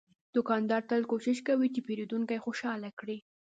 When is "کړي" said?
2.99-3.17